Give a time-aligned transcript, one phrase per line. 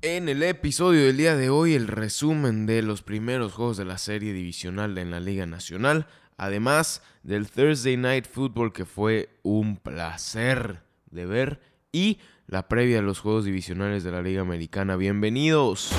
[0.00, 3.98] En el episodio del día de hoy, el resumen de los primeros juegos de la
[3.98, 10.82] serie divisional en la Liga Nacional, además del Thursday Night Football que fue un placer
[11.10, 14.94] de ver y la previa de los juegos divisionales de la Liga Americana.
[14.94, 15.90] Bienvenidos.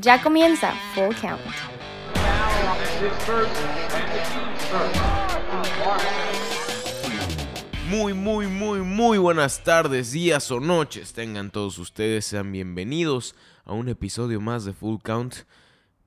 [0.00, 1.42] Ya comienza Full Count.
[7.94, 11.12] Muy, muy, muy, muy buenas tardes, días o noches.
[11.12, 15.36] Tengan todos ustedes, sean bienvenidos a un episodio más de Full Count.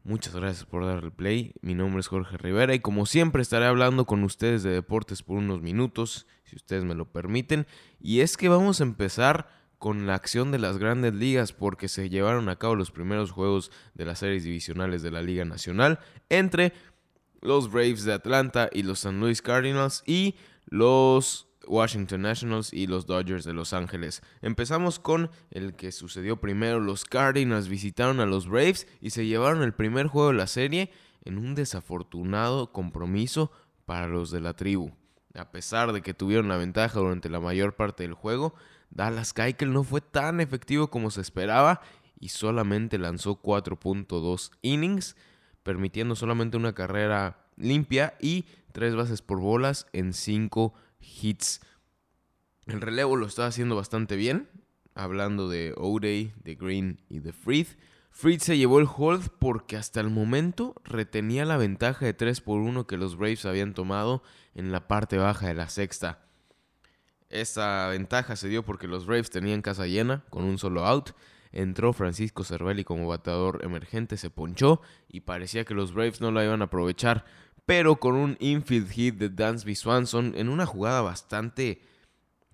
[0.04, 1.54] Muchas gracias por darle play.
[1.62, 5.38] Mi nombre es Jorge Rivera y como siempre estaré hablando con ustedes de deportes por
[5.38, 7.66] unos minutos, si ustedes me lo permiten.
[8.02, 12.10] Y es que vamos a empezar con la acción de las grandes ligas porque se
[12.10, 16.74] llevaron a cabo los primeros juegos de las series divisionales de la Liga Nacional entre
[17.40, 20.36] los Braves de Atlanta y los San Luis Cardinals y
[20.66, 24.22] los Washington Nationals y los Dodgers de Los Ángeles.
[24.42, 26.80] Empezamos con el que sucedió primero.
[26.80, 30.92] Los Cardinals visitaron a los Braves y se llevaron el primer juego de la serie
[31.26, 33.52] en un desafortunado compromiso
[33.86, 34.92] para los de la tribu.
[35.36, 38.56] A pesar de que tuvieron la ventaja durante la mayor parte del juego,
[38.90, 41.82] Dallas Keuchel no fue tan efectivo como se esperaba
[42.20, 45.16] y solamente lanzó 4.2 innings,
[45.64, 50.74] permitiendo solamente una carrera limpia y tres bases por bolas en 5
[51.22, 51.62] hits.
[52.66, 54.50] El relevo lo estaba haciendo bastante bien,
[54.94, 57.68] hablando de O'Day, de Green y de Freed.
[58.12, 62.60] Freed se llevó el hold porque hasta el momento retenía la ventaja de 3 por
[62.60, 64.24] 1 que los Braves habían tomado
[64.56, 66.26] en la parte baja de la sexta.
[67.30, 71.12] Esta ventaja se dio porque los Braves tenían casa llena con un solo out.
[71.52, 76.44] Entró Francisco Cervelli como bateador emergente, se ponchó y parecía que los Braves no la
[76.44, 77.26] iban a aprovechar.
[77.68, 81.82] Pero con un infield hit de Dansby Swanson en una jugada bastante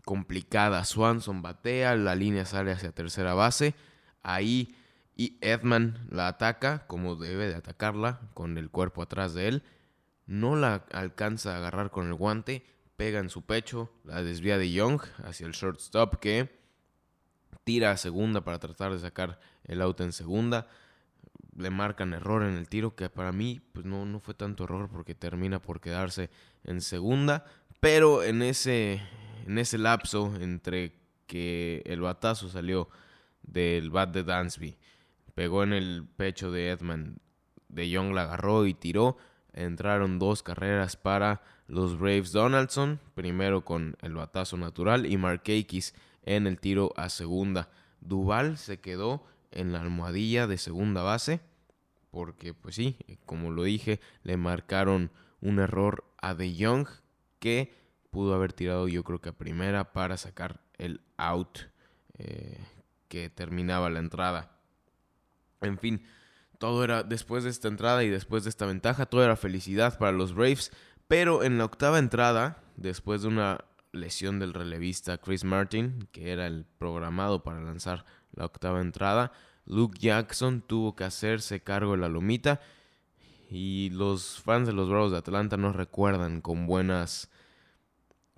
[0.03, 0.83] complicada.
[0.85, 3.75] Swanson batea, la línea sale hacia tercera base.
[4.23, 4.75] Ahí
[5.15, 9.63] y Edman la ataca como debe de atacarla, con el cuerpo atrás de él.
[10.25, 12.65] No la alcanza a agarrar con el guante,
[12.95, 16.57] pega en su pecho, la desvía de Young hacia el shortstop que
[17.63, 20.67] tira a segunda para tratar de sacar el out en segunda.
[21.55, 24.89] Le marcan error en el tiro que para mí pues no, no fue tanto error
[24.89, 26.29] porque termina por quedarse
[26.63, 27.45] en segunda.
[27.79, 29.01] Pero en ese,
[29.45, 30.93] en ese lapso entre
[31.27, 32.89] que el batazo salió
[33.41, 34.77] del bat de Dansby,
[35.35, 37.17] pegó en el pecho de Edman,
[37.67, 39.17] de Young la agarró y tiró.
[39.51, 45.93] Entraron dos carreras para los Braves Donaldson, primero con el batazo natural y Mark Akis
[46.23, 47.69] en el tiro a segunda.
[48.01, 51.41] Duval se quedó en la almohadilla de segunda base
[52.13, 55.09] porque pues sí, como lo dije, le marcaron
[55.41, 56.87] un error a De Young
[57.39, 57.73] que
[58.11, 61.57] pudo haber tirado yo creo que a primera para sacar el out
[62.19, 62.59] eh,
[63.07, 64.59] que terminaba la entrada.
[65.61, 66.05] En fin,
[66.59, 70.11] todo era después de esta entrada y después de esta ventaja, todo era felicidad para
[70.11, 70.71] los Braves.
[71.07, 76.45] Pero en la octava entrada, después de una lesión del relevista Chris Martin, que era
[76.45, 79.31] el programado para lanzar la octava entrada,
[79.65, 82.61] Luke Jackson tuvo que hacerse cargo de la lomita.
[83.49, 87.29] Y los fans de los Bravos de Atlanta no recuerdan con buenas.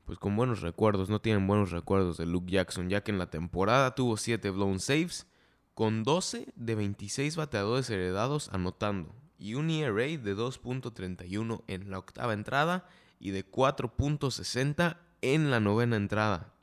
[0.05, 3.29] Pues con buenos recuerdos, no tienen buenos recuerdos de Luke Jackson, ya que en la
[3.29, 5.25] temporada tuvo 7 blown saves,
[5.73, 12.33] con 12 de 26 bateadores heredados anotando, y un ERA de 2.31 en la octava
[12.33, 12.87] entrada
[13.19, 16.53] y de 4.60 en la novena entrada.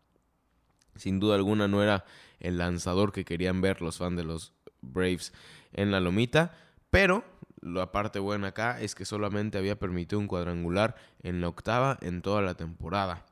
[0.95, 2.05] Sin duda alguna no era
[2.43, 5.33] el lanzador que querían ver los fans de los Braves
[5.73, 6.55] en la lomita,
[6.91, 7.25] pero
[7.61, 12.21] la parte buena acá es que solamente había permitido un cuadrangular en la octava en
[12.21, 13.25] toda la temporada.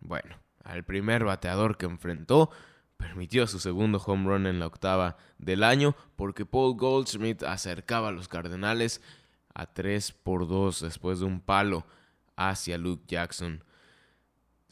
[0.00, 2.50] Bueno, al primer bateador que enfrentó
[2.96, 8.12] permitió su segundo home run en la octava del año porque Paul Goldschmidt acercaba a
[8.12, 9.02] los Cardenales
[9.52, 11.84] a 3 por 2 después de un palo
[12.36, 13.64] hacia Luke Jackson.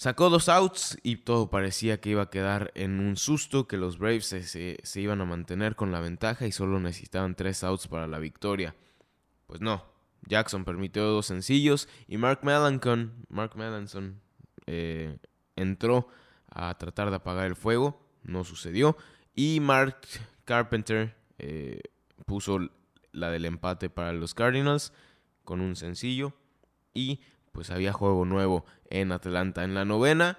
[0.00, 3.98] Sacó dos outs y todo parecía que iba a quedar en un susto, que los
[3.98, 4.42] Braves se,
[4.82, 8.74] se, iban a mantener con la ventaja y solo necesitaban tres outs para la victoria.
[9.46, 9.84] Pues no,
[10.26, 14.22] Jackson permitió dos sencillos y Mark Melanson, Mark Melanson
[14.64, 15.18] eh,
[15.54, 16.08] entró
[16.48, 18.96] a tratar de apagar el fuego no sucedió.
[19.34, 19.98] Y Mark
[20.46, 21.82] Carpenter eh,
[22.24, 22.70] puso
[23.12, 24.94] la del empate para los Cardinals
[25.44, 26.32] con un sencillo.
[26.94, 27.20] Y
[27.52, 29.64] pues había juego nuevo en Atlanta.
[29.64, 30.38] En la novena,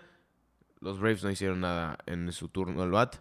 [0.80, 3.18] los Braves no hicieron nada en su turno al bat.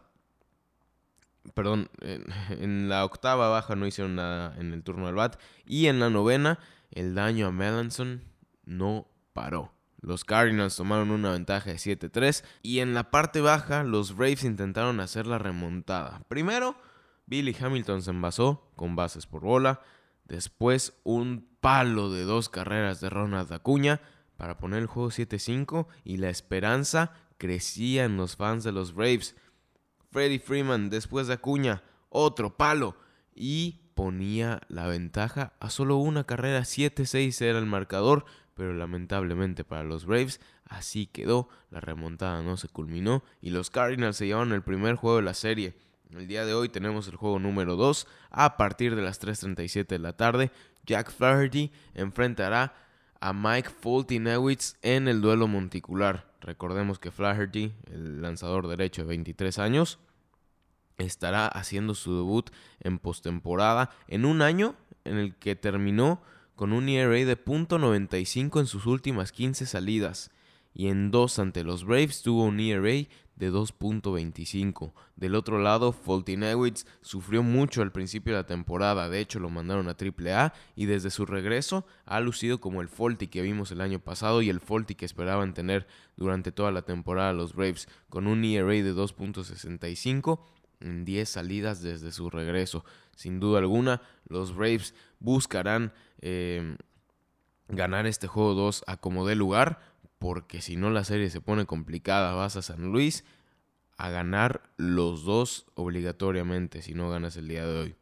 [1.54, 5.40] Perdón, en, la octava baja no hicieron nada en el turno al bat.
[5.66, 6.58] Y en la novena,
[6.90, 8.24] el daño a Melanson
[8.64, 9.72] no paró.
[10.02, 14.98] Los Cardinals tomaron una ventaja de 7-3 y en la parte baja los Braves intentaron
[14.98, 16.22] hacer la remontada.
[16.28, 16.74] Primero,
[17.26, 19.82] Billy Hamilton se envasó con bases por bola,
[20.30, 24.00] después un palo de dos carreras de Ronald Acuña
[24.36, 29.36] para poner el juego 7-5 y la esperanza crecía en los fans de los Braves.
[30.10, 32.96] Freddie Freeman después de Acuña, otro palo
[33.34, 38.24] y ponía la ventaja a solo una carrera, 7-6 era el marcador,
[38.54, 44.16] pero lamentablemente para los Braves así quedó, la remontada no se culminó y los Cardinals
[44.16, 45.76] se llevaron el primer juego de la serie.
[46.16, 49.98] El día de hoy tenemos el juego número 2 a partir de las 3.37 de
[50.00, 50.50] la tarde.
[50.84, 52.74] Jack Flaherty enfrentará
[53.20, 56.28] a Mike Fultinewicz en el duelo monticular.
[56.40, 60.00] Recordemos que Flaherty, el lanzador derecho de 23 años,
[60.98, 64.74] estará haciendo su debut en postemporada en un año
[65.04, 66.20] en el que terminó
[66.56, 70.32] con un ERA de .95 en sus últimas 15 salidas
[70.72, 73.06] y en dos ante los Braves tuvo un ERA
[73.40, 74.92] de 2.25.
[75.16, 79.88] Del otro lado, Fultinewicz sufrió mucho al principio de la temporada, de hecho lo mandaron
[79.88, 83.98] a AAA y desde su regreso ha lucido como el Folty que vimos el año
[83.98, 85.86] pasado y el Folty que esperaban tener
[86.16, 90.40] durante toda la temporada los Braves, con un ERA de 2.65
[90.80, 92.84] en 10 salidas desde su regreso.
[93.16, 96.76] Sin duda alguna, los Braves buscarán eh,
[97.68, 99.80] ganar este juego 2 a como dé lugar,
[100.20, 103.24] porque si no la serie se pone complicada, vas a San Luis
[103.96, 107.96] a ganar los dos obligatoriamente si no ganas el día de hoy.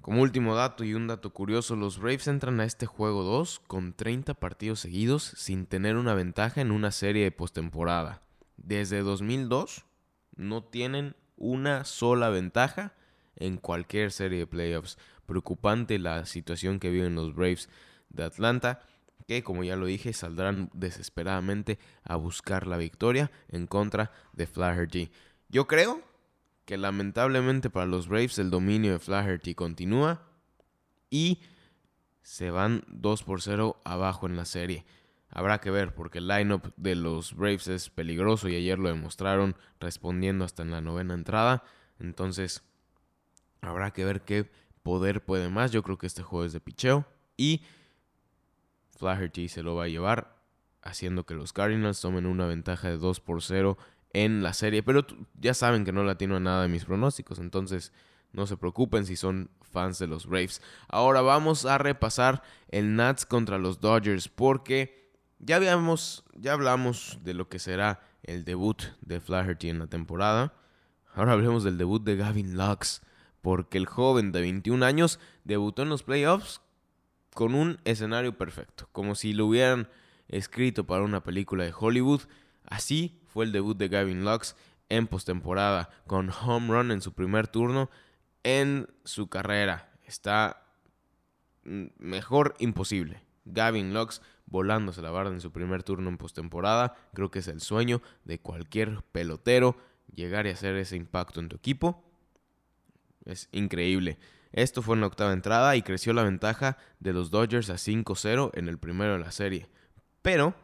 [0.00, 3.92] Como último dato y un dato curioso, los Braves entran a este juego 2 con
[3.92, 8.22] 30 partidos seguidos sin tener una ventaja en una serie de postemporada.
[8.56, 9.84] Desde 2002
[10.34, 12.94] no tienen una sola ventaja
[13.36, 14.96] en cualquier serie de playoffs.
[15.26, 17.68] Preocupante la situación que viven los Braves
[18.08, 18.80] de Atlanta,
[19.26, 25.10] que como ya lo dije, saldrán desesperadamente a buscar la victoria en contra de Flaherty.
[25.48, 26.02] Yo creo
[26.64, 30.22] que lamentablemente para los Braves el dominio de Flaherty continúa
[31.10, 31.40] y
[32.22, 34.84] se van 2 por 0 abajo en la serie.
[35.28, 39.56] Habrá que ver porque el lineup de los Braves es peligroso y ayer lo demostraron
[39.80, 41.64] respondiendo hasta en la novena entrada.
[41.98, 42.62] Entonces,
[43.60, 44.50] habrá que ver qué
[44.82, 45.72] poder puede más.
[45.72, 47.62] Yo creo que este juego es de picheo y
[49.02, 50.36] Flaherty se lo va a llevar
[50.80, 53.76] haciendo que los Cardinals tomen una ventaja de 2 por 0
[54.12, 54.84] en la serie.
[54.84, 55.04] Pero
[55.40, 57.92] ya saben que no latino a nada de mis pronósticos, entonces
[58.32, 60.62] no se preocupen si son fans de los Braves.
[60.86, 65.10] Ahora vamos a repasar el Nats contra los Dodgers porque
[65.40, 70.54] ya habíamos, ya hablamos de lo que será el debut de Flaherty en la temporada.
[71.12, 73.02] Ahora hablemos del debut de Gavin Lux,
[73.40, 76.60] porque el joven de 21 años debutó en los playoffs
[77.34, 79.88] con un escenario perfecto, como si lo hubieran
[80.28, 82.22] escrito para una película de Hollywood.
[82.64, 84.56] Así fue el debut de Gavin Lux
[84.88, 87.90] en postemporada, con home run en su primer turno
[88.42, 89.90] en su carrera.
[90.04, 90.66] Está
[91.64, 93.22] mm, mejor imposible.
[93.44, 96.94] Gavin Lux volándose la barda en su primer turno en postemporada.
[97.14, 99.76] Creo que es el sueño de cualquier pelotero
[100.14, 102.04] llegar y hacer ese impacto en tu equipo.
[103.24, 104.18] Es increíble.
[104.52, 108.50] Esto fue en la octava entrada y creció la ventaja de los Dodgers a 5-0
[108.54, 109.68] en el primero de la serie.
[110.20, 110.54] Pero,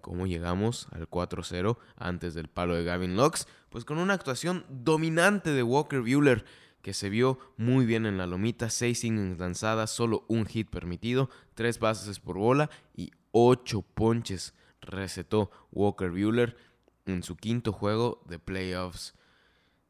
[0.00, 3.46] ¿cómo llegamos al 4-0 antes del palo de Gavin Lux?
[3.68, 6.44] Pues con una actuación dominante de Walker Bueller
[6.82, 11.28] que se vio muy bien en la lomita, 6 innings lanzadas, solo un hit permitido,
[11.54, 16.56] 3 bases por bola y 8 ponches recetó Walker Bueller
[17.04, 19.14] en su quinto juego de playoffs.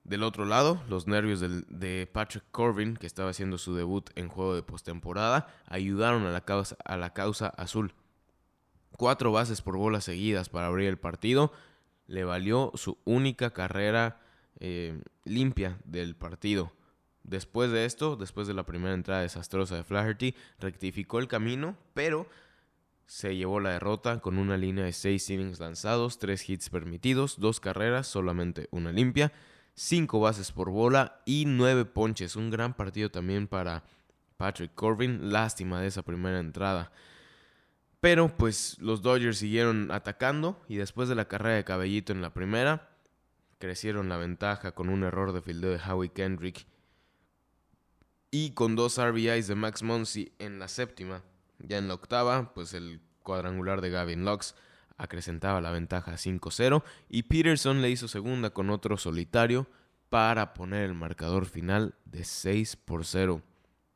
[0.09, 4.55] Del otro lado, los nervios de Patrick Corbin, que estaba haciendo su debut en juego
[4.55, 7.93] de postemporada, ayudaron a la, causa, azul.
[8.97, 11.53] Cuatro bases por bola seguidas para abrir el partido
[12.07, 14.23] le valió su única carrera
[14.61, 16.73] eh, limpia del partido.
[17.23, 22.27] Después de esto, después de la primera entrada desastrosa de Flaherty, rectificó el camino, pero
[23.05, 27.61] se llevó la derrota con una línea de 6 innings lanzados, 3 hits permitidos, 2
[27.61, 29.35] carreras, solamente una limpia,
[29.79, 32.35] 5 bases por bola y 9 ponches.
[32.35, 33.85] Un gran partido también para
[34.37, 35.33] Patrick Corbin.
[35.33, 36.91] Lástima de esa primera entrada.
[38.01, 42.35] Pero pues los Dodgers siguieron atacando y después de la carrera de Cabellito en la
[42.35, 42.91] primera,
[43.59, 46.67] crecieron la ventaja con un error de fildeo de Howie Kendrick
[48.33, 51.23] y con dos RBIs de Max Monsi en la séptima.
[51.61, 54.57] Ya en la octava, pues el cuadrangular de Gavin Lux
[54.99, 59.67] acrecentaba la ventaja 5-0 y Peterson le hizo segunda con otro solitario
[60.11, 63.43] para poner el marcador final de 6 por 0.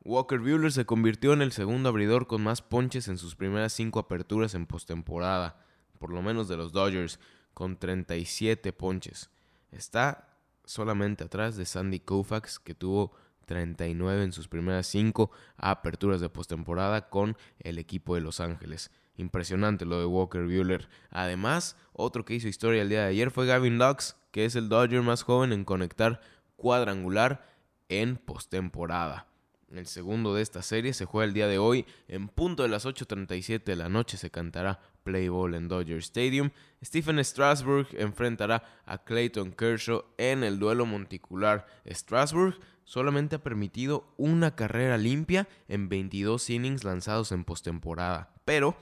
[0.05, 4.01] Walker Buehler se convirtió en el segundo abridor con más ponches en sus primeras cinco
[4.01, 5.59] aperturas en postemporada.
[5.99, 7.21] por lo menos de los Dodgers,
[7.55, 9.31] con 37 ponches.
[9.71, 13.13] Está solamente atrás de Sandy Koufax, que tuvo
[13.47, 18.91] 39 en sus primeras 5 aperturas de postemporada con el equipo de Los Ángeles.
[19.17, 20.89] Impresionante lo de Walker Buehler.
[21.11, 24.69] Además, otro que hizo historia el día de ayer fue Gavin Lux, que es el
[24.69, 26.21] Dodger más joven en conectar
[26.57, 27.47] cuadrangular
[27.89, 29.27] en postemporada.
[29.75, 31.87] El segundo de esta serie se juega el día de hoy.
[32.07, 36.51] En punto de las 8.37 de la noche se cantará Play Ball en Dodger Stadium.
[36.85, 41.67] Stephen Strasburg enfrentará a Clayton Kershaw en el duelo monticular.
[41.87, 48.31] Strasburg solamente ha permitido una carrera limpia en 22 innings lanzados en postemporada.
[48.45, 48.77] Pero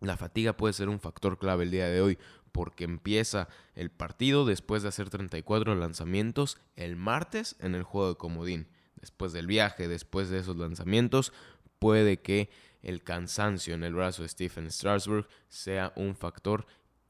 [0.00, 2.18] la fatiga puede ser un factor clave el día de hoy
[2.52, 8.16] porque empieza el partido después de hacer 34 lanzamientos el martes en el juego de
[8.16, 11.32] comodín después del viaje, después de esos lanzamientos,
[11.78, 12.50] puede que
[12.82, 16.66] el cansancio en el brazo de Stephen Strasburg sea un factor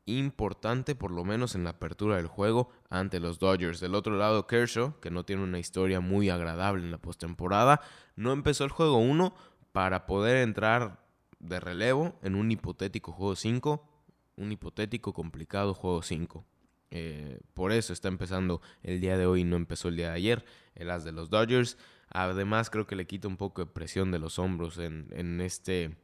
[0.06, 3.80] importante, por lo menos en la apertura del juego ante los Dodgers.
[3.80, 7.80] Del otro lado, Kershaw, que no tiene una historia muy agradable en la postemporada,
[8.16, 9.34] no empezó el juego 1
[9.72, 11.04] para poder entrar
[11.40, 13.88] de relevo en un hipotético juego 5,
[14.36, 16.44] un hipotético complicado juego 5.
[16.92, 20.44] Eh, por eso está empezando el día de hoy no empezó el día de ayer,
[20.74, 21.78] el as de los Dodgers.
[22.10, 25.96] Además, creo que le quita un poco de presión de los hombros en, en este.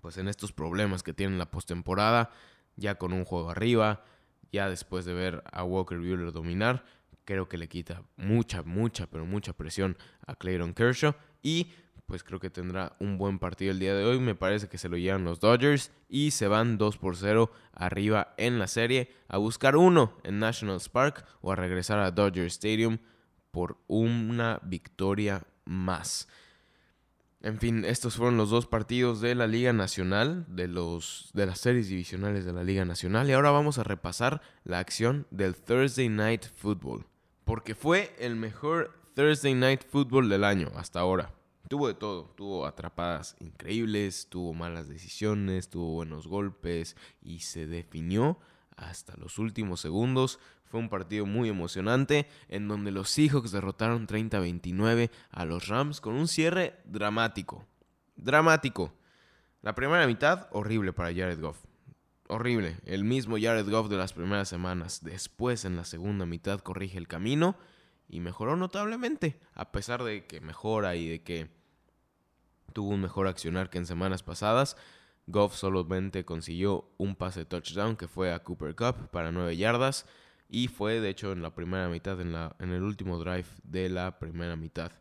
[0.00, 2.30] Pues en estos problemas que tiene la postemporada.
[2.76, 4.04] Ya con un juego arriba.
[4.52, 6.84] Ya después de ver a Walker Buehler dominar.
[7.24, 11.14] Creo que le quita mucha, mucha, pero mucha presión a Clayton Kershaw.
[11.42, 11.72] Y
[12.06, 14.20] pues creo que tendrá un buen partido el día de hoy.
[14.20, 18.34] Me parece que se lo llevan los Dodgers y se van 2 por 0 arriba
[18.36, 22.98] en la serie a buscar uno en National Park o a regresar a Dodger Stadium
[23.50, 26.28] por una victoria más.
[27.42, 31.60] En fin, estos fueron los dos partidos de la Liga Nacional, de, los, de las
[31.60, 33.28] series divisionales de la Liga Nacional.
[33.28, 37.06] Y ahora vamos a repasar la acción del Thursday Night Football.
[37.44, 41.35] Porque fue el mejor Thursday Night Football del año hasta ahora.
[41.68, 48.38] Tuvo de todo, tuvo atrapadas increíbles, tuvo malas decisiones, tuvo buenos golpes y se definió
[48.76, 50.38] hasta los últimos segundos.
[50.66, 56.14] Fue un partido muy emocionante en donde los Seahawks derrotaron 30-29 a los Rams con
[56.14, 57.64] un cierre dramático.
[58.14, 58.92] Dramático.
[59.62, 61.64] La primera mitad, horrible para Jared Goff.
[62.28, 62.76] Horrible.
[62.84, 65.02] El mismo Jared Goff de las primeras semanas.
[65.02, 67.56] Después, en la segunda mitad, corrige el camino
[68.08, 69.40] y mejoró notablemente.
[69.54, 71.55] A pesar de que mejora y de que
[72.76, 74.76] tuvo un mejor accionar que en semanas pasadas.
[75.26, 80.04] Goff solamente consiguió un pase touchdown que fue a Cooper Cup para 9 yardas
[80.50, 83.88] y fue de hecho en la primera mitad, en, la, en el último drive de
[83.88, 84.92] la primera mitad.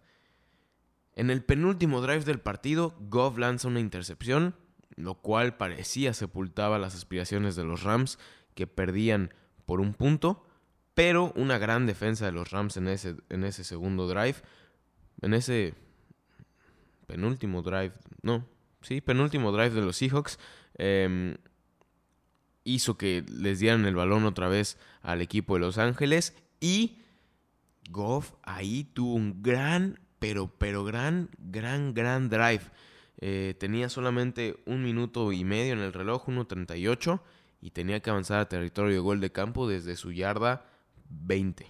[1.15, 4.55] En el penúltimo drive del partido, Goff lanza una intercepción,
[4.95, 8.19] lo cual parecía sepultaba las aspiraciones de los Rams
[8.53, 9.33] que perdían
[9.65, 10.45] por un punto,
[10.93, 14.37] pero una gran defensa de los Rams en ese, en ese segundo drive,
[15.21, 15.73] en ese
[17.07, 18.45] penúltimo drive, no,
[18.81, 20.39] sí, penúltimo drive de los Seahawks,
[20.75, 21.37] em,
[22.63, 26.97] hizo que les dieran el balón otra vez al equipo de Los Ángeles y
[27.89, 32.63] Goff ahí tuvo un gran, pero, pero gran, gran, gran drive.
[33.19, 37.21] Eh, tenía solamente un minuto y medio en el reloj, 1.38,
[37.61, 40.65] y tenía que avanzar a territorio de gol de campo desde su yarda
[41.09, 41.67] 20.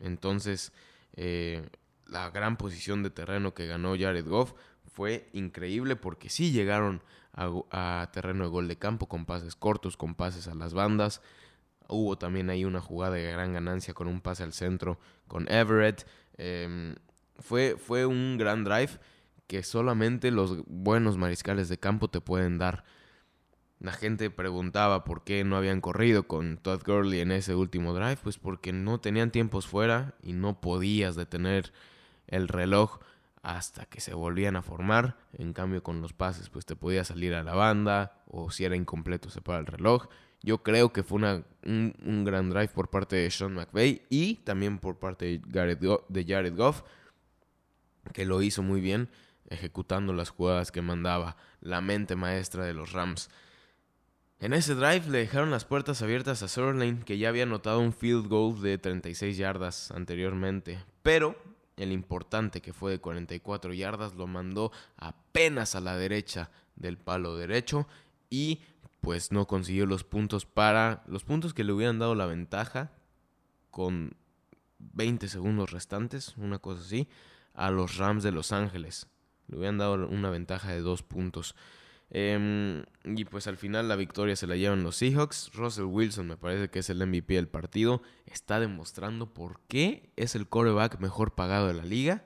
[0.00, 0.72] Entonces,
[1.14, 1.68] eh,
[2.12, 4.52] la gran posición de terreno que ganó Jared Goff
[4.92, 7.02] fue increíble porque sí llegaron
[7.32, 11.22] a, terreno de gol de campo con pases cortos, con pases a las bandas.
[11.88, 16.06] Hubo también ahí una jugada de gran ganancia con un pase al centro con Everett.
[16.36, 16.94] Em,
[17.38, 18.98] fue, fue un gran drive
[19.46, 22.84] que solamente los buenos mariscales de campo te pueden dar.
[23.80, 28.18] La gente preguntaba por qué no habían corrido con Todd Gurley en ese último drive,
[28.22, 31.72] pues porque no tenían tiempos fuera y no podías detener
[32.26, 33.00] el reloj
[33.42, 35.16] hasta que se volvían a formar.
[35.32, 38.76] En cambio, con los pases, pues te podía salir a la banda o si era
[38.76, 40.08] incompleto se para el reloj.
[40.42, 44.78] Yo creo que fue una, un, gran drive por parte de Sean McVay y también
[44.78, 46.82] por parte de, Jared Goff,
[48.12, 49.08] que lo hizo muy bien,
[49.48, 53.30] ejecutando las jugadas que mandaba la mente maestra de los Rams.
[54.40, 57.92] En ese drive le dejaron las puertas abiertas a Sirlane, que ya había anotado un
[57.92, 61.36] field goal de 36 yardas anteriormente, pero
[61.76, 67.36] el importante que fue de 44 yardas lo mandó apenas a la derecha del palo
[67.36, 67.86] derecho
[68.30, 68.60] y
[69.00, 72.92] pues no consiguió los puntos para los puntos que le hubieran dado la ventaja
[73.70, 74.16] con
[74.78, 77.08] 20 segundos restantes, una cosa así,
[77.54, 79.08] a los Rams de Los Ángeles.
[79.48, 81.54] Le hubieran dado una ventaja de dos puntos.
[82.14, 85.50] Em, y pues al final la victoria se la llevan los Seahawks.
[85.54, 88.02] Russell Wilson me parece que es el MVP del partido.
[88.26, 92.22] Está demostrando por qué es el coreback mejor pagado de la liga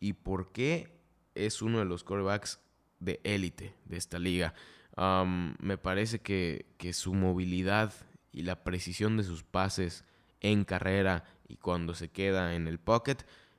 [0.00, 0.98] y por qué
[1.36, 2.58] es uno de los corebacks
[2.98, 4.52] de élite de esta liga.
[4.96, 7.92] me parece que, que su movilidad
[8.32, 10.04] y la precisión de sus pases
[10.40, 13.18] en carrera y cuando se queda en el pocket,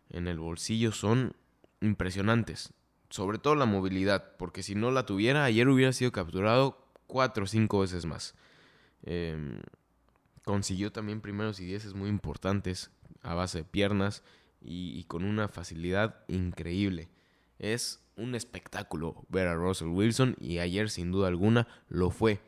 [0.10, 1.34] en el bolsillo, son
[1.80, 2.74] impresionantes
[3.16, 7.48] sobre todo la movilidad, porque si no la tuviera, ayer hubiera sido capturado cuatro o
[7.48, 8.36] cinco veces más.
[9.04, 9.62] Em,
[10.44, 12.92] consiguió también primeros y dieces muy importantes
[13.22, 14.22] a base de piernas
[14.60, 17.08] y, con una facilidad increíble.
[17.58, 22.42] Es un espectáculo ver a Russell Wilson y ayer sin duda alguna lo fue.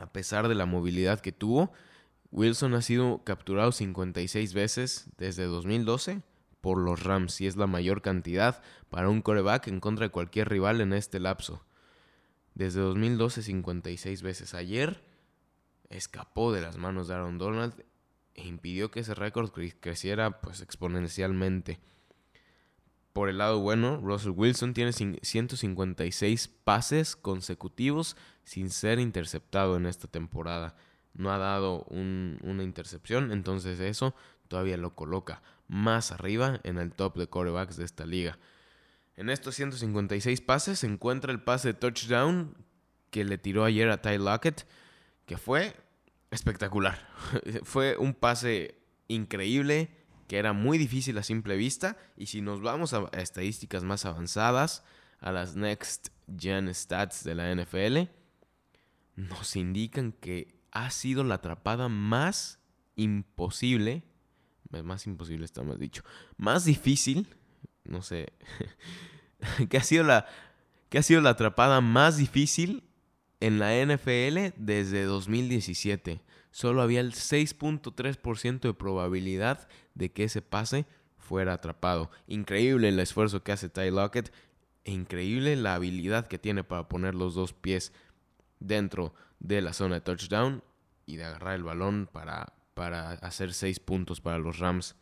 [0.00, 1.70] A pesar de la movilidad que tuvo,
[2.30, 6.22] Wilson ha sido capturado 56 veces desde 2012
[6.60, 10.48] por los Rams y es la mayor cantidad para un coreback en contra de cualquier
[10.48, 11.64] rival en este lapso.
[12.54, 14.54] Desde 2012 56 veces.
[14.54, 15.02] Ayer
[15.88, 17.84] escapó de las manos de Aaron Donald
[18.34, 19.50] e impidió que ese récord
[19.80, 21.80] creciera pues exponencialmente.
[23.12, 30.06] Por el lado bueno, Russell Wilson tiene 156 pases consecutivos sin ser interceptado en esta
[30.06, 30.76] temporada.
[31.12, 34.14] No ha dado una intercepción, entonces eso
[34.46, 38.38] todavía lo coloca más arriba en el top de corebacks de esta liga.
[39.16, 42.56] En estos 156 pases se encuentra el pase de touchdown
[43.10, 44.66] que le tiró ayer a Ty Lockett,
[45.26, 45.76] que fue
[46.30, 47.08] espectacular.
[47.62, 48.74] fue un pase
[49.08, 49.90] increíble
[50.26, 54.84] que era muy difícil a simple vista y si nos vamos a, estadísticas más avanzadas,
[55.18, 56.08] a las Next
[56.38, 58.10] Gen Stats de la NFL,
[59.16, 62.58] nos indican que ha sido la atrapada más
[62.96, 64.02] imposible
[64.84, 66.02] más imposible está más dicho,
[66.36, 67.26] más difícil,
[67.84, 68.32] no sé,
[69.68, 70.26] que ha sido la
[70.88, 72.82] que ha sido la atrapada más difícil
[73.38, 76.20] en la NFL desde 2017.
[76.50, 80.86] Solo había el 6.3% de probabilidad de que ese pase
[81.16, 82.10] fuera atrapado.
[82.26, 84.32] Increíble el esfuerzo que hace Ty Lockett
[84.84, 87.92] e increíble la habilidad que tiene para poner los dos pies
[88.58, 90.64] dentro de la zona de touchdown
[91.06, 94.96] y de agarrar el balón para para hacer seis puntos para los Rams.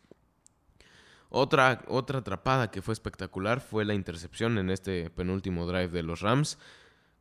[1.29, 6.19] Otra, otra atrapada que fue espectacular fue la intercepción en este penúltimo drive de los
[6.19, 6.57] Rams,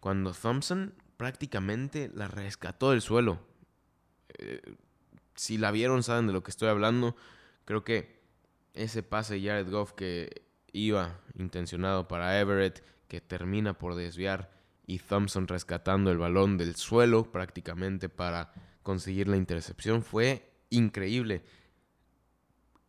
[0.00, 3.38] cuando Thompson prácticamente la rescató del suelo.
[4.36, 4.60] Eh,
[5.36, 7.14] si la vieron, saben de lo que estoy hablando.
[7.64, 8.20] Creo que
[8.74, 10.42] ese pase de Jared Goff que
[10.72, 14.50] iba intencionado para Everett, que termina por desviar,
[14.88, 21.42] y Thompson rescatando el balón del suelo prácticamente para conseguir la intercepción fue increíble.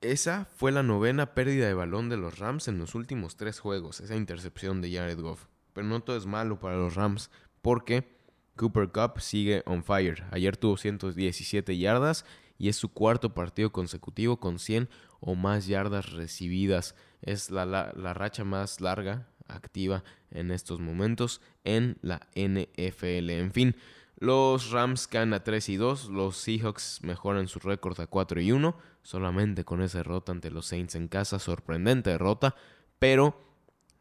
[0.01, 3.99] Esa fue la novena pérdida de balón de los Rams en los últimos tres juegos,
[3.99, 5.47] esa intercepción de Jared Goff.
[5.73, 7.29] Pero no todo es malo para los Rams,
[7.61, 8.17] porque
[8.55, 10.23] Cooper Cup sigue on fire.
[10.31, 12.25] Ayer tuvo 117 yardas
[12.57, 14.89] y es su cuarto partido consecutivo con 100
[15.19, 16.95] o más yardas recibidas.
[17.21, 23.29] Es la, la racha más larga, activa en estos momentos en la NFL.
[23.31, 23.75] En fin,
[24.19, 28.51] los Rams caen a 3 y 2, los Seahawks mejoran su récord a 4 y
[28.51, 32.53] 1, solamente con esa derrota ante los Saints en casa, sorprendente derrota,
[32.99, 33.39] pero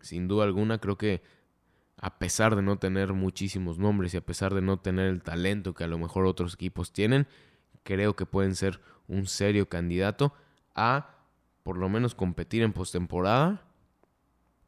[0.01, 1.23] sin duda alguna creo que
[2.01, 5.73] a pesar de no tener muchísimos nombres y a pesar de no tener el talento
[5.73, 7.29] que a lo mejor otros equipos tienen,
[7.85, 10.33] creo que pueden ser un serio candidato
[10.75, 11.15] a
[11.63, 13.68] por lo menos competir en postemporada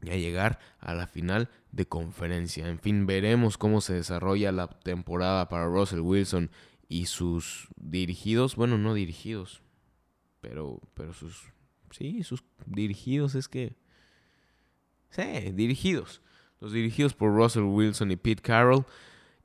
[0.02, 2.68] y a llegar a la final de conferencia.
[2.68, 6.50] En fin, veremos cómo se desarrolla la temporada para Russell Wilson
[6.88, 9.62] y sus dirigidos, bueno, no dirigidos,
[10.40, 11.44] pero, pero sus,
[11.90, 13.76] sí, sus dirigidos es que,
[15.10, 16.22] sí, dirigidos,
[16.60, 18.84] los dirigidos por Russell Wilson y Pete Carroll.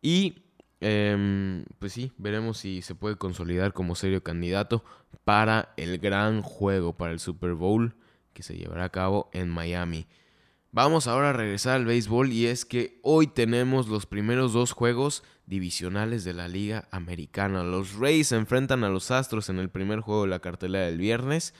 [0.01, 0.43] Y,
[0.81, 4.83] em, pues sí, veremos si se puede consolidar como serio candidato
[5.23, 7.95] para el gran juego, para el Super Bowl
[8.33, 10.07] que se llevará a cabo en Miami.
[10.75, 15.23] Vamos ahora a regresar al béisbol y es que hoy tenemos los primeros dos juegos
[15.45, 17.63] divisionales de la Liga Americana.
[17.63, 20.97] Los Rays se enfrentan a los Astros en el primer juego de la cartelera del
[20.97, 21.53] viernes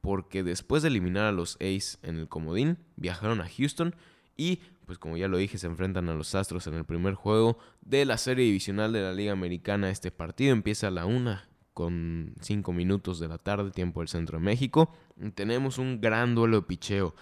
[0.00, 3.96] porque después de eliminar a los A's en el comodín viajaron a Houston
[4.36, 7.58] y pues como ya lo dije se enfrentan a los Astros en el primer juego
[7.80, 9.90] de la serie divisional de la Liga Americana.
[9.90, 14.38] Este partido empieza a la una con cinco minutos de la tarde, tiempo del centro
[14.38, 14.94] de México.
[15.34, 17.16] tenemos un gran duelo de picheo.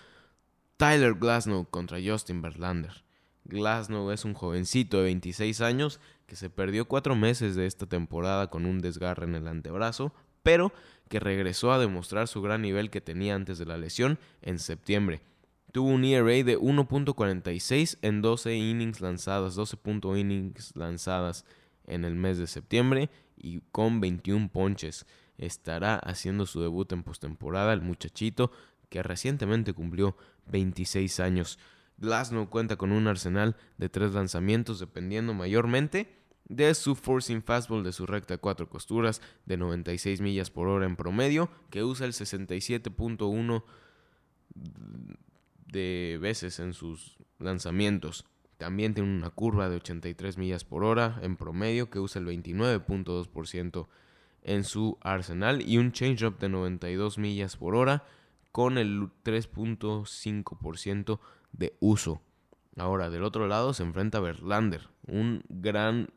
[0.78, 3.02] Tyler Glasnow contra Justin Verlander.
[3.46, 8.48] Glasnow es un jovencito de 26 años que se perdió cuatro meses de esta temporada
[8.48, 10.14] con un desgarre en el antebrazo,
[10.44, 10.72] pero
[11.08, 15.20] que regresó a demostrar su gran nivel que tenía antes de la lesión en septiembre.
[15.72, 19.78] tuvo un ERA de 1.46 en 12 innings lanzadas, 12
[20.14, 21.44] innings lanzadas
[21.88, 25.06] en el mes de septiembre y con 21 ponches.
[25.38, 28.52] Estará haciendo su debut en postemporada el muchachito
[28.88, 30.16] que recientemente cumplió
[30.50, 31.58] 26 años.
[31.98, 37.92] Glasnow cuenta con un arsenal de tres lanzamientos dependiendo mayormente de su forcing fastball de
[37.92, 43.64] su recta cuatro costuras de 96 millas por hora en promedio, que usa el 67.1
[45.66, 48.24] de veces en sus lanzamientos.
[48.56, 53.86] También tiene una curva de 83 millas por hora en promedio, que usa el 29.2%
[54.42, 58.04] en su arsenal y un changeup de 92 millas por hora
[58.52, 61.20] con el 3.5%
[61.52, 62.22] de uso.
[62.76, 66.10] Ahora, del otro lado se enfrenta Verlander, un gran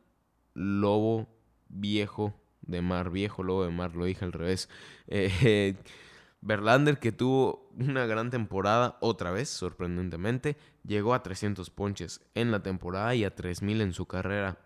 [0.53, 1.27] lobo
[1.69, 4.69] viejo de mar, viejo lobo de mar, lo dije al revés.
[5.13, 5.75] Eh,
[6.43, 12.63] Verlander que tuvo una gran temporada otra vez, sorprendentemente, llegó a 300 ponches en la
[12.63, 14.57] temporada y a 3000 en su carrera.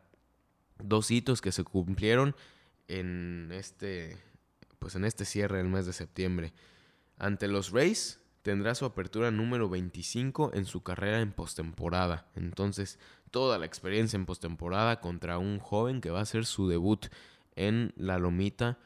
[0.78, 2.36] Dos hitos que se cumplieron
[2.88, 4.17] en este
[4.80, 6.54] pues en este cierre del mes de septiembre.
[7.17, 12.28] Ante los Rays tendrá su apertura número 25 en su carrera en postemporada.
[12.36, 12.99] Entonces,
[13.32, 17.08] toda la experiencia en postemporada contra un joven que va a hacer su debut
[17.56, 18.78] en la lomita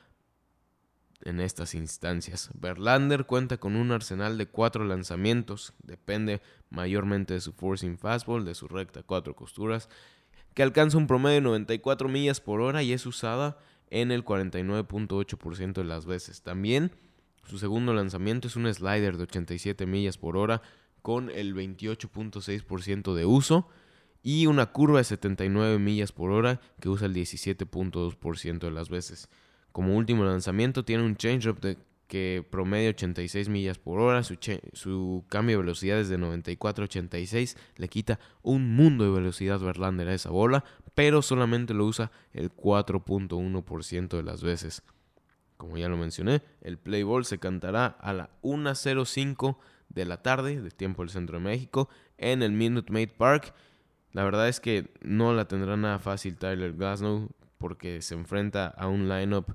[1.24, 2.50] en estas instancias.
[2.54, 8.56] Verlander cuenta con un arsenal de cuatro lanzamientos, depende mayormente de su forcing fastball, de
[8.56, 9.90] su recta cuatro costuras,
[10.54, 13.58] que alcanza un promedio de 94 millas por hora y es usada
[13.90, 16.42] en el 49.8% de las veces.
[16.42, 16.92] También
[17.50, 20.62] su segundo lanzamiento es un slider de 87 millas por hora
[21.02, 23.68] con el 28.6% de uso
[24.22, 29.30] y una curva de 79 millas por hora que usa el 17.2% de las veces.
[29.72, 34.38] Como último lanzamiento tiene un changeup de que promedia 86 millas por hora, su,
[34.74, 39.60] su cambio de velocidad es de 94 a 86, le quita un mundo de velocidad
[39.60, 44.84] Verlander a esa bola, pero solamente lo usa el 4.1% de las veces.
[45.60, 49.58] Como ya lo mencioné, el play ball se cantará a la 1.05
[49.90, 53.54] de la tarde, de tiempo del centro de México, en el Minute Maid Park.
[54.14, 58.88] La verdad es que no la tendrá nada fácil Tyler Glasnow porque se enfrenta a
[58.88, 59.54] un lineup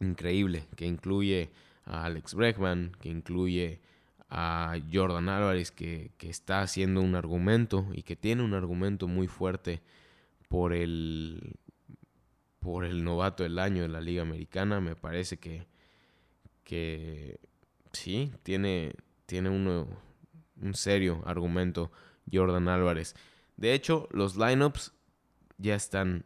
[0.00, 1.52] increíble que incluye
[1.84, 3.80] a Alex Bregman, que incluye
[4.28, 9.82] a Jordan Álvarez, que, está haciendo un argumento y que tiene un argumento muy fuerte
[10.48, 11.54] por el,
[12.60, 14.80] por el novato del año de la Liga Americana.
[14.80, 15.66] Me parece que,
[16.62, 17.40] que
[17.92, 18.94] sí, tiene,
[19.26, 21.90] tiene un serio argumento
[22.32, 23.14] Jordan Álvarez.
[23.56, 24.92] De hecho, los lineups
[25.58, 26.24] ya están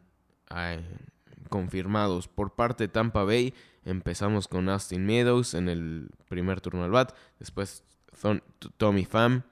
[1.49, 3.53] confirmados por parte de Tampa Bay.
[3.83, 7.15] Empezamos con Austin Meadows en el primer turno al bat.
[7.39, 7.83] Después
[8.77, 9.43] Tommy Pham,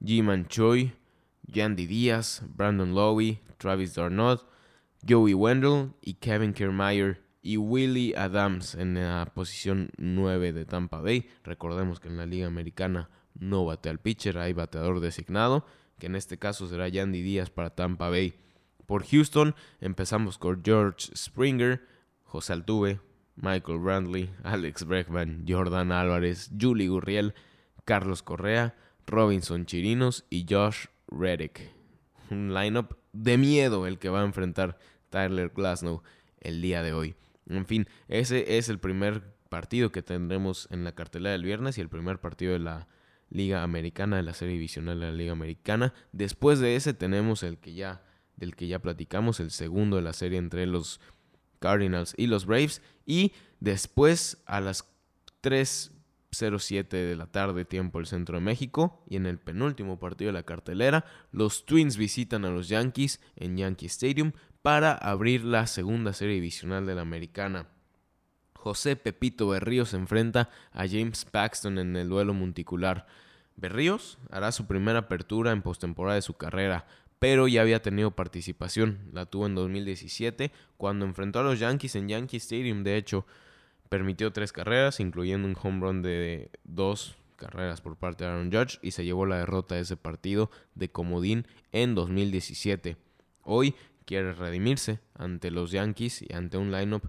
[0.00, 0.92] G-Man Choi,
[1.46, 4.46] Yandy Díaz, Brandon Lowe, Travis Darnot,
[5.08, 11.28] Joey Wendell y Kevin Kiermaier y Willie Adams en la posición 9 de Tampa Bay.
[11.42, 15.66] Recordemos que en la Liga Americana no batea al pitcher, hay bateador designado,
[15.98, 18.34] que en este caso será Yandy Díaz para Tampa Bay.
[18.86, 21.84] Por Houston empezamos con George Springer,
[22.22, 23.00] José Altuve,
[23.34, 27.34] Michael Brandley, Alex Bregman, Jordan Álvarez, Julie Gurriel,
[27.84, 31.72] Carlos Correa, Robinson Chirinos y Josh Reddick.
[32.30, 34.78] Un lineup de miedo el que va a enfrentar
[35.12, 36.02] Tyler Glasnow
[36.40, 37.14] el día de hoy.
[37.48, 41.82] En fin, ese es el primer partido que tendremos en la cartelera del viernes y
[41.82, 42.88] el primer partido de la
[43.30, 45.94] Liga Americana, de la serie divisional de la Liga Americana.
[46.12, 48.02] Después de ese tenemos el que ya
[48.36, 51.00] del que ya platicamos, el segundo de la serie entre los
[51.60, 52.82] Cardinals y los Braves.
[53.06, 54.84] Y después a las
[55.42, 60.32] 3.07 de la tarde, tiempo del centro de México, y en el penúltimo partido de
[60.32, 66.12] la cartelera, los Twins visitan a los Yankees en Yankee Stadium para abrir la segunda
[66.12, 67.66] serie divisional de la americana.
[68.54, 73.06] José Pepito Berríos se enfrenta a James Paxton en el duelo monticular.
[73.56, 76.86] Berríos hará su primera apertura en postemporada de su carrera,
[77.18, 79.00] pero ya había tenido participación.
[79.12, 82.84] La tuvo en 2017 cuando enfrentó a los Yankees en Yankee Stadium.
[82.84, 83.26] De hecho,
[83.88, 88.78] permitió tres carreras, incluyendo un home run de dos carreras por parte de Aaron Judge
[88.80, 92.96] y se llevó la derrota de ese partido de comodín en 2017.
[93.42, 97.04] Hoy quiere redimirse ante los Yankees y ante un lineup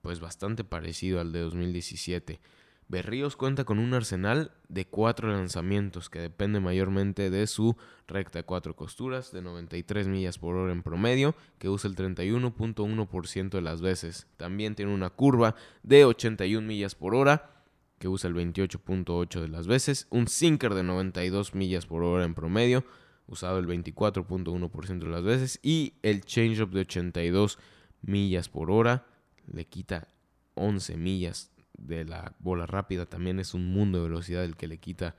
[0.00, 2.40] pues bastante parecido al de 2017.
[2.88, 7.76] Berríos cuenta con un arsenal de cuatro lanzamientos que depende mayormente de su
[8.06, 13.48] recta de cuatro costuras de 93 millas por hora en promedio, que usa el 31.1%
[13.48, 14.26] de las veces.
[14.36, 17.64] También tiene una curva de 81 millas por hora
[17.98, 22.34] que usa el 28.8 de las veces, un sinker de 92 millas por hora en
[22.34, 22.84] promedio,
[23.26, 27.58] usado el 24.1% de las veces, y el changeup de 82
[28.02, 29.06] millas por hora,
[29.46, 30.08] le quita
[30.54, 34.78] 11 millas de la bola rápida, también es un mundo de velocidad el que le
[34.78, 35.16] quita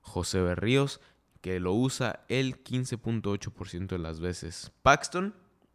[0.00, 1.00] José Berríos,
[1.40, 4.72] que lo usa el 15.8% de las veces.
[4.82, 5.34] Paxton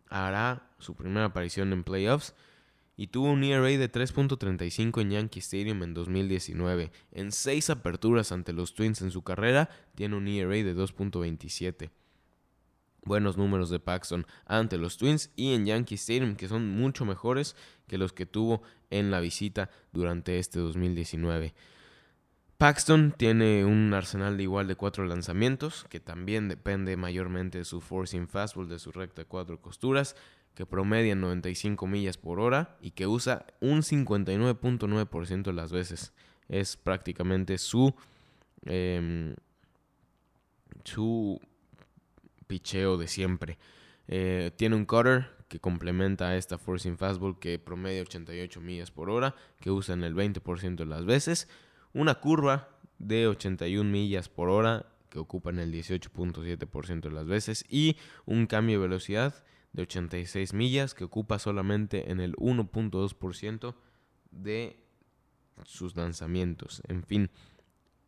[0.10, 2.34] hará su primera aparición en playoffs
[3.02, 6.92] y tuvo un ERA de 3.35 en Yankee Stadium en 2019.
[7.14, 11.90] En seis aperturas ante los Twins en su carrera, tiene un ERA de 2.27.
[13.04, 17.56] Buenos números de Paxton ante los Twins y en Yankee Stadium, que son mucho mejores
[17.88, 18.62] que los que tuvo
[18.92, 21.56] en la visita durante este 2019.
[22.60, 27.82] Paxton tiene un arsenal de igual de cuatro lanzamientos, que también depende mayormente de su
[27.82, 30.16] forcing fastball, de su recta cuatro costuras,
[30.56, 36.14] que promedia 95 millas por hora y que usa un 59.9% de las veces.
[36.50, 37.96] Es prácticamente su,
[38.66, 39.36] em,
[40.84, 41.40] su
[42.48, 43.58] picheo de siempre.
[44.08, 49.10] Eh, tiene un cutter que complementa a esta forcing fastball que promedia 88 millas por
[49.10, 51.48] hora, que usa en el 20% de las veces
[51.94, 57.98] una curva de 81 millas por hora que ocupan el 18.7% de las veces y
[58.26, 63.76] un cambio de velocidad de 86 millas que ocupa solamente en el 1.2%
[64.32, 64.84] de
[65.66, 66.82] sus lanzamientos.
[66.88, 67.30] En fin,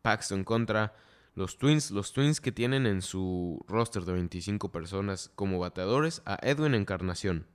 [0.02, 0.94] Paxton contra
[1.34, 6.38] los Twins, los Twins que tienen en su roster de 25 personas como bateadores a
[6.42, 7.46] Edwin Encarnación.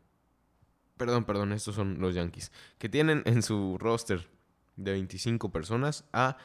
[0.97, 2.51] Perdón, perdón, estos son los Yankees.
[2.77, 4.27] Que tienen en su roster
[4.75, 6.37] de 25 personas a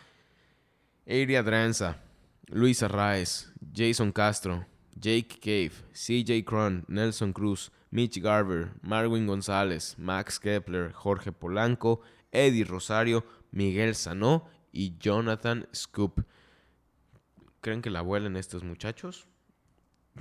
[1.06, 1.98] Aria Dranza,
[2.46, 4.66] Luis Arraez, Jason Castro,
[4.98, 12.00] Jake Cave, CJ Cron, Nelson Cruz, Mitch Garber, Marwin González, Max Kepler, Jorge Polanco,
[12.32, 16.24] Eddie Rosario, Miguel Sanó y Jonathan Scoop.
[17.60, 19.26] ¿Creen que la vuelen estos muchachos?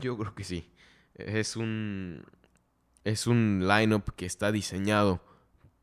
[0.01, 0.69] Yo creo que sí.
[1.15, 2.25] Es un
[3.03, 5.21] es un lineup que está diseñado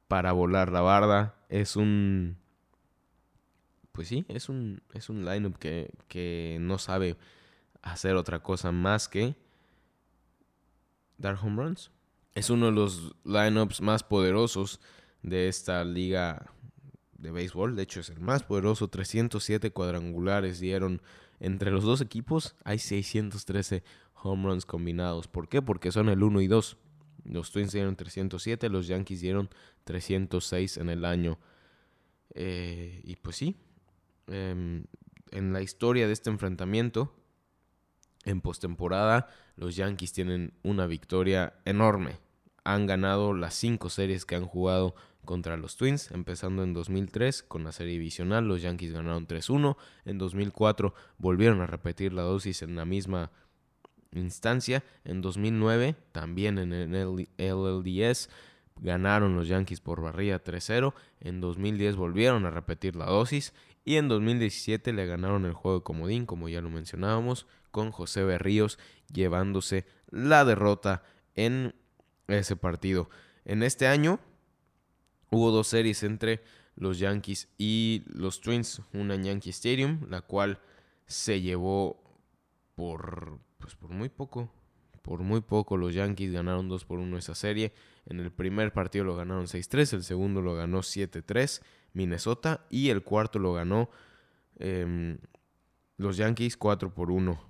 [0.09, 1.35] para volar la barda.
[1.49, 2.39] Es un.
[3.93, 7.17] Pues sí, es un, es un lineup que, que no sabe
[7.83, 9.37] hacer otra cosa más que
[11.19, 11.91] dar home runs.
[12.35, 14.81] Es uno de los lineups más poderosos
[15.23, 16.53] de esta liga
[17.19, 17.77] de béisbol.
[17.77, 18.89] De hecho, es el más poderoso.
[18.89, 21.03] 307 cuadrangulares dieron
[21.39, 22.57] entre los dos equipos.
[22.65, 23.83] Hay 613
[24.15, 25.29] home runs combinados.
[25.29, 25.63] ¿Por qué?
[25.63, 26.77] Porque son el 1 y 2.
[27.25, 29.51] Los Twins dieron 307, los Yankees dieron
[29.85, 31.39] 306 en el año.
[32.35, 33.57] Eh, y pues sí,
[34.27, 34.85] em,
[35.31, 37.15] en la historia de este enfrentamiento,
[38.25, 42.19] en postemporada, los Yankees tienen una victoria enorme.
[42.65, 47.65] Han ganado las cinco series que han jugado contra los Twins, empezando en 2003 con
[47.65, 52.75] la serie divisional, los Yankees ganaron 3-1, en 2004 volvieron a repetir la dosis en
[52.77, 53.31] la misma
[54.13, 54.83] instancia.
[55.05, 58.29] En 2009, también en el LLDS,
[58.77, 60.95] ganaron los Yankees por barrilla 3-0.
[61.21, 63.53] En 2010 volvieron a repetir la dosis.
[63.85, 68.25] Y en 2017 le ganaron el juego de comodín, como ya lo mencionábamos, con José
[68.25, 68.79] Berríos
[69.13, 71.03] llevándose la derrota
[71.35, 71.75] en
[72.29, 73.11] ese partido.
[73.45, 74.21] En este año
[75.31, 76.43] hubo dos series entre
[76.77, 80.61] los Yankees y los Twins, una en Yankee Stadium, la cual
[81.07, 82.03] se llevó
[82.75, 84.51] por pues por muy poco.
[85.03, 87.73] Por muy poco los Yankees ganaron 2 por 1 esa serie.
[88.07, 93.03] En el primer partido lo ganaron 6-3, el segundo lo ganó 7-3 Minnesota y el
[93.03, 93.91] cuarto lo ganó
[94.57, 95.19] em,
[95.97, 97.50] los Yankees 4 por 1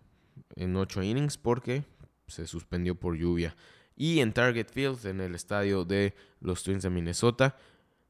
[0.61, 1.85] en 8 innings porque
[2.27, 3.57] se suspendió por lluvia.
[3.97, 7.57] Y en Target Field, en el estadio de los Twins de Minnesota,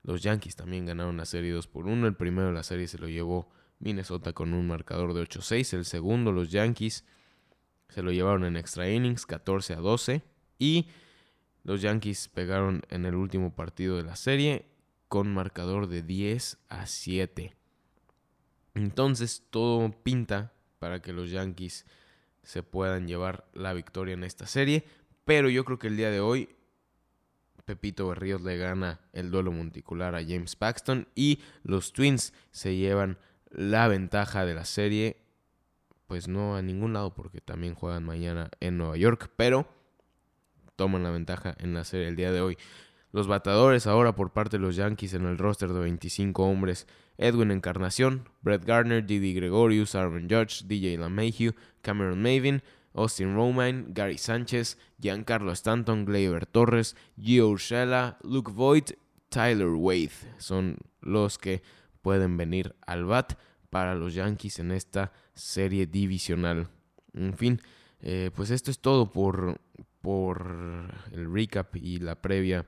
[0.03, 2.07] los Yankees también ganaron la serie 2 por 1.
[2.07, 5.75] El primero de la serie se lo llevó Minnesota con un marcador de 8-6.
[5.75, 7.05] El segundo, los Yankees
[7.89, 10.23] se lo llevaron en extra innings, 14 a 12.
[10.59, 10.89] Y
[11.63, 14.67] los Yankees pegaron en el último partido de la serie
[15.09, 17.55] con marcador de 10 a 7.
[18.75, 21.85] Entonces todo pinta para que los Yankees
[22.43, 24.85] se puedan llevar la victoria en esta serie.
[25.25, 26.49] Pero yo creo que el día de hoy
[27.65, 33.19] Pepito Berríos le gana el duelo monticular a James Paxton y los Twins se llevan
[33.51, 35.21] la ventaja de la serie
[36.11, 39.69] pues no a ningún lado porque también juegan mañana en Nueva York, pero
[40.75, 42.59] toman la ventaja en la serie el día de hoy.
[43.13, 46.89] Los batadores ahora por parte de los Yankees en el roster de 25 hombres.
[47.21, 52.63] Edwin Encarnación, Brett Gardner, Didi Gregorius, Aaron Judge, DJ LaMahieu, Cameron Mavin,
[52.95, 58.93] Austin Romine, Gary Sánchez, Giancarlo Stanton, Gleyber Torres, Gio Urshela, Luke Voigt,
[59.29, 60.11] Tyler Wade.
[60.39, 61.63] Son los que
[62.01, 66.69] pueden venir al bat para los Yankees en esta serie divisional.
[67.13, 67.61] En fin,
[68.01, 69.61] eh, pues esto es todo por,
[70.01, 72.67] por el recap y la previa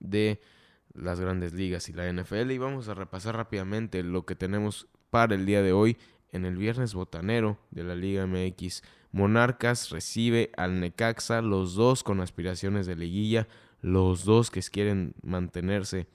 [0.00, 0.40] de
[0.94, 5.34] las grandes ligas y la NFL y vamos a repasar rápidamente lo que tenemos para
[5.34, 5.96] el día de hoy
[6.32, 8.82] en el viernes botanero de la Liga MX.
[9.12, 13.46] Monarcas recibe al Necaxa, los dos con aspiraciones de liguilla,
[13.80, 16.08] los dos que quieren mantenerse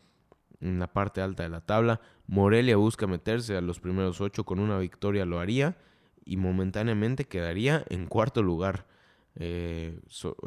[0.60, 2.02] en la parte alta de la tabla.
[2.28, 5.78] Morelia busca meterse a los primeros ocho con una victoria, lo haría
[6.26, 8.86] y momentáneamente quedaría en cuarto lugar.
[9.36, 9.98] Eh,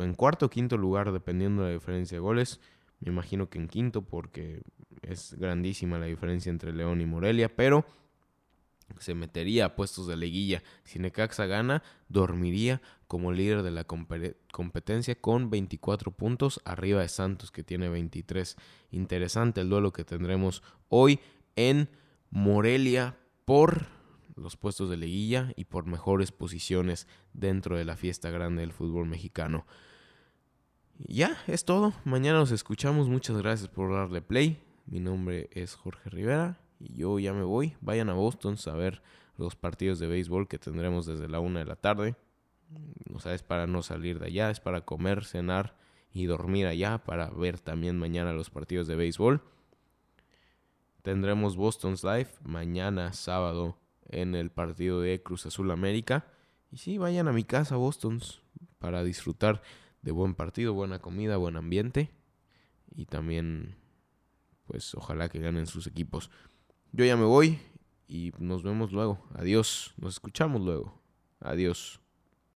[0.01, 2.61] en cuarto o quinto lugar, dependiendo de la diferencia de goles.
[3.03, 4.63] Me imagino que en quinto, porque
[5.03, 7.85] es grandísima la diferencia entre León y Morelia, pero
[8.99, 10.63] se metería a puestos de liguilla.
[10.85, 17.51] Si Necaxa gana, dormiría como líder de la competencia con 24 puntos arriba de Santos
[17.51, 18.57] que tiene 23.
[18.93, 21.19] Interesante el duelo que tendremos hoy
[21.57, 21.89] en
[22.31, 23.87] Morelia por
[24.37, 29.07] los puestos de liguilla y por mejores posiciones dentro de la fiesta grande del fútbol
[29.07, 29.67] mexicano.
[31.07, 31.93] Ya, es todo.
[32.05, 33.09] Mañana nos escuchamos.
[33.09, 34.63] Muchas gracias por darle play.
[34.87, 37.77] Mi nombre es Jorge Rivera y yo ya me voy.
[37.81, 39.03] Vayan a Boston a ver
[39.37, 42.17] los partidos de béisbol que tendremos desde la una de la tarde.
[43.13, 45.77] O sea, es para no salir de allá, es para comer, cenar
[46.13, 49.43] y dormir allá, para ver también mañana los partidos de béisbol.
[51.03, 53.77] Tendremos Boston's Live mañana sábado
[54.09, 56.27] en el partido de Cruz Azul América.
[56.71, 58.41] Y sí, vayan a mi casa, Boston's,
[58.79, 59.63] para disfrutar
[60.03, 62.11] de buen partido, buena comida, buen ambiente.
[62.95, 63.77] Y también,
[64.67, 66.31] pues ojalá que ganen sus equipos.
[66.93, 67.59] Yo ya me voy
[68.07, 69.19] y nos vemos luego.
[69.35, 69.95] Adiós.
[69.97, 71.01] Nos escuchamos luego.
[71.41, 72.02] Adiós.